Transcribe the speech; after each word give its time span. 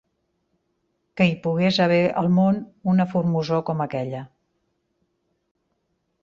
...que 1.19 1.27
hi 1.31 1.35
pogués 1.43 1.77
haver 1.85 1.99
al 2.21 2.29
món 2.37 2.57
una 2.95 3.07
formosor 3.13 3.63
com 3.69 3.85
aquella. 3.87 4.23